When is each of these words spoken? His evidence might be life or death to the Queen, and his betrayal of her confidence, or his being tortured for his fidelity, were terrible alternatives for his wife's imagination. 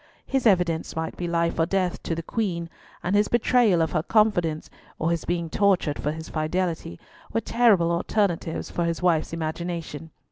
His 0.25 0.47
evidence 0.47 0.95
might 0.95 1.15
be 1.15 1.27
life 1.27 1.59
or 1.59 1.67
death 1.67 2.01
to 2.01 2.15
the 2.15 2.23
Queen, 2.23 2.71
and 3.03 3.15
his 3.15 3.27
betrayal 3.27 3.83
of 3.83 3.91
her 3.91 4.01
confidence, 4.01 4.67
or 4.97 5.11
his 5.11 5.25
being 5.25 5.47
tortured 5.47 5.99
for 5.99 6.11
his 6.11 6.27
fidelity, 6.27 6.99
were 7.31 7.39
terrible 7.41 7.91
alternatives 7.91 8.71
for 8.71 8.85
his 8.85 9.03
wife's 9.03 9.31
imagination. 9.31 10.09